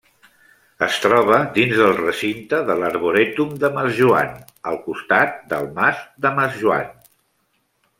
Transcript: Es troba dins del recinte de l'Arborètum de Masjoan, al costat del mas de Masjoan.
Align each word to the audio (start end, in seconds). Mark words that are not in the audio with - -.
Es 0.85 0.95
troba 1.03 1.37
dins 1.57 1.75
del 1.81 1.93
recinte 1.99 2.63
de 2.71 2.79
l'Arborètum 2.81 3.53
de 3.67 3.73
Masjoan, 3.79 4.35
al 4.75 4.83
costat 4.89 5.41
del 5.55 5.73
mas 5.81 6.05
de 6.27 6.37
Masjoan. 6.43 6.95